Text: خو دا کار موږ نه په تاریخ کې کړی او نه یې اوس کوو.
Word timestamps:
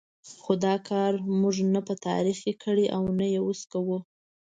خو 0.41 0.53
دا 0.65 0.75
کار 0.89 1.13
موږ 1.41 1.55
نه 1.73 1.81
په 1.87 1.93
تاریخ 2.07 2.37
کې 2.45 2.53
کړی 2.63 2.85
او 2.95 3.03
نه 3.19 3.25
یې 3.33 3.39
اوس 3.47 3.61
کوو. 3.71 3.97